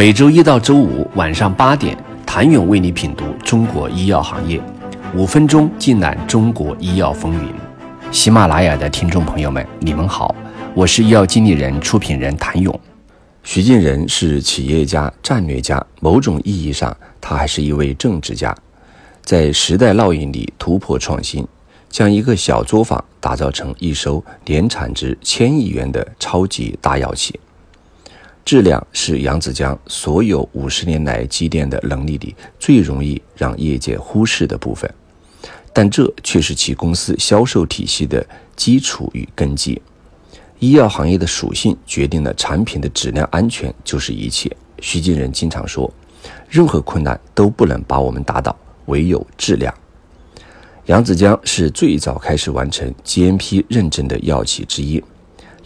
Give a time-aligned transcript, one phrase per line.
[0.00, 4.58] 每周一到周五晚上八点，谭勇为你品读中国医药行业，
[5.14, 7.52] 五分钟尽览中国医药风云。
[8.10, 10.34] 喜马拉雅的听众朋友们，你们好，
[10.72, 12.80] 我是医药经理人、出品人谭勇。
[13.42, 18.56] 徐敬仁是企业家、战略家，某种意义上，他还是一位政治家，
[19.22, 21.46] 在时代烙印里突破创新，
[21.90, 27.38] 将一个小作坊打造成一艘年产值千亿元的超级大药企。
[28.44, 34.92] 质量是扬子江所有五十年来积淀的能力里最容易让业界忽视的部分，
[35.72, 38.26] 但这却是其公司销售体系的
[38.56, 39.80] 基础与根基。
[40.58, 44.50] 医药行业的属性决定了产品的质量安全就是一切。
[44.80, 45.92] 徐金仁经常说
[46.48, 48.54] ：“任何困难都不能把我们打倒，
[48.86, 49.72] 唯有质量。”
[50.86, 55.02] 扬子江是最早开始完成 GMP 认证的药企之一。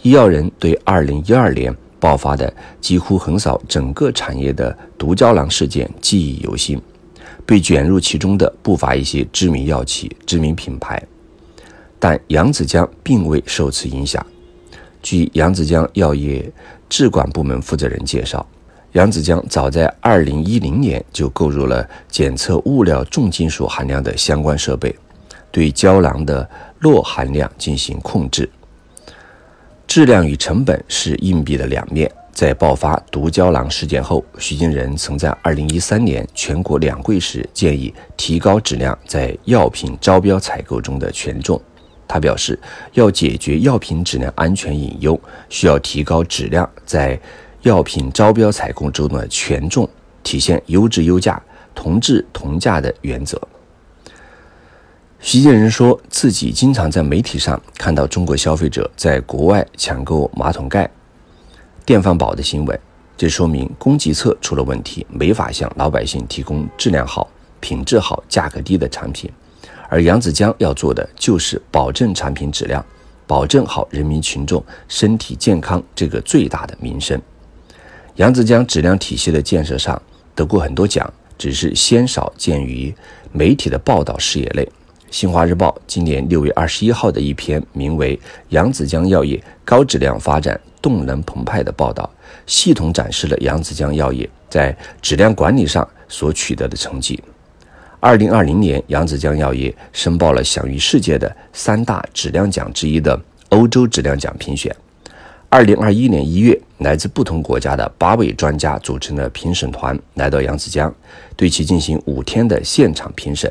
[0.03, 1.75] 医药人对2012年。
[2.05, 6.79] 爆发的几乎横扫整个产业的毒胶囊事件记忆犹新，
[7.47, 11.01] 被卷入其中的不乏一些知名药企、知名品牌，
[11.97, 14.23] 但扬子江并未受此影响。
[15.01, 16.47] 据扬子江药业
[16.87, 18.45] 质管部门负责人介绍，
[18.91, 24.95] 扬子江早在2010年就购入了检测物料重金属含量的相关设备，
[25.49, 26.47] 对胶囊的
[26.81, 28.47] 铬含量进行控制。
[29.95, 32.11] 质量与成本是硬币的两面。
[32.33, 41.57] 在爆发毒胶囊事件后，徐金仁曾在2013年全国两会时建议提高质量在药品招标采购中的权重。
[42.09, 42.59] 他表示，
[42.91, 47.17] 要解决药品质量安全隐忧，需要提高质量在
[47.61, 49.87] 药品招标采购中的权重，
[50.23, 51.41] 体现优质优价、
[51.73, 53.41] 同质同价的原则。
[55.25, 60.87] 徐建仁说自己经常在媒体上看到中国消费者在国外抢购马桶盖、
[61.83, 62.79] 电饭煲的新闻，
[63.17, 67.27] 这说明供给侧出了问题，没法向老百姓提供质量好、
[67.59, 69.27] 品质好、价格低的产品。
[69.89, 72.85] 而扬子江要做的就是保证产品质量，
[73.25, 77.19] 保证好人民群众身体健康这个最大的民生。
[78.17, 79.99] 扬子江质量体系的建设上
[80.35, 82.93] 得过很多奖，只是鲜少见于
[83.31, 84.71] 媒体的报道视野内。
[85.15, 88.17] 新华日报今年六月二十一号的一篇名为
[88.49, 92.09] 《扬子江药业高质量发展动能澎湃》的报道，
[92.45, 97.17] 系统展示了扬子江药业在质量管理上所取得的成绩。
[98.01, 104.75] 二零二零年，扬子江药业申报了享誉世界的三大质量奖之一的欧洲质量奖评选。
[105.47, 110.93] 二零二一年一月，来自不同国家的八位专家组成的评审团来到扬子江，
[111.37, 113.49] 对其进行五天的现场评审。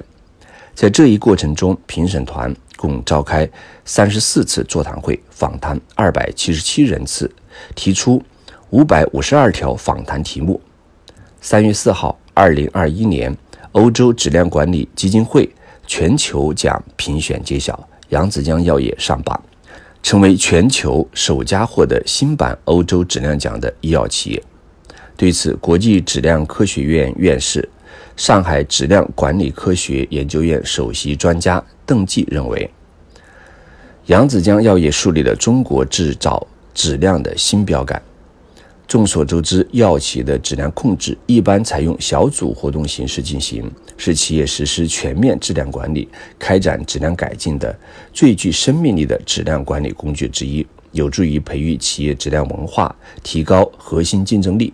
[0.74, 3.48] 在这一过程中，评审团共召开
[3.84, 7.30] 三十四次座谈会，访谈二百七十七人次，
[7.76, 8.22] 提出
[8.70, 10.60] 五百五十二条访谈题目。
[11.40, 13.34] 三月四号，二零二一年
[13.72, 15.48] 欧洲质量管理基金会
[15.86, 19.40] 全球奖评选揭晓，扬子江药业上榜，
[20.02, 24.42] 成为全球首家获得新版欧洲质量奖的医药企业。
[25.16, 27.68] 对此，国际质量科学院院士。
[28.16, 32.70] 上海质量管理科学研究院首席专家邓继认为，
[34.06, 38.00] 扬子江药业树立了中国制造质量的新标杆。
[38.86, 46.06] 众所周知，药企的质量控制一般采用小组活动形式进行，是企业实施全面质量管理、
[46.38, 47.74] 开展质量改进的
[48.12, 54.72] 最具生命力的质量管理工具之一，有助于培育企业质量文化，提高核心竞争力。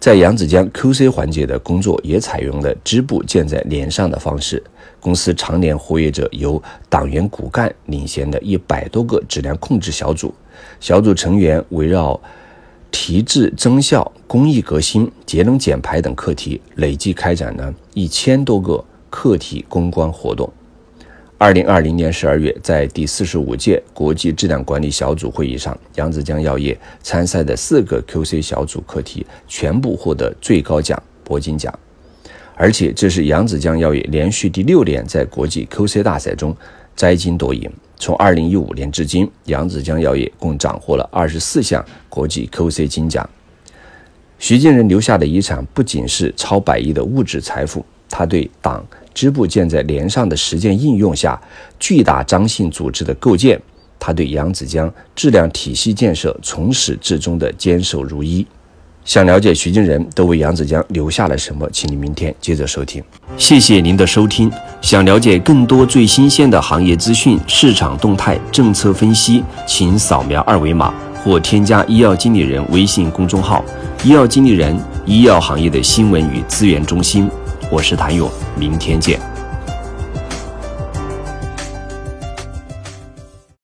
[0.00, 4.62] 在扬子江 QC 环节的工作也采用了支部建在连上的方式。
[5.00, 10.32] 公司常年活跃着由党员骨干领衔的一百多个质量控制小组，
[10.80, 12.20] 小组成员围绕
[12.90, 20.50] 提质增效、工艺革新、节能减排等课题，累计开展了一千多个课题攻关活动。
[21.40, 31.72] 二零二零年十二月，在第四十五届国际质量管理小组会议上，扬子江药业参赛的四个 QC 小组课题全部获得最高奖铂金奖，
[32.56, 36.54] 而且这是扬子江药业连续第六年在国际 QC 大赛中
[36.96, 37.70] 摘金夺银。
[37.96, 43.28] 从二零一五年至今，扬子江药业共斩获了二十四项国际 QC 金奖。
[44.40, 48.84] 徐建仁留下的遗产不仅是超百亿的物质财富，他对党。
[49.18, 51.36] 支部建在连上的实践应用下，
[51.80, 53.60] 巨大张性组织的构建，
[53.98, 58.46] 他对扬子江质量体系建设从始至终的坚守如一。
[59.04, 63.02] 想了解徐金仁都为扬子江留下了什么，请你明天接着收听。
[63.36, 64.48] 谢谢您的收听。
[64.80, 70.94] 想了解更多最新鲜的行业资讯、市场动态、政策分析，请扫描二维码。
[71.24, 73.62] 或添加医药经理人微信公众号
[74.04, 74.74] “医药经理人”
[75.04, 77.28] 医药行业的新闻与资源中心。
[77.70, 79.37] 我是谭勇，明天见。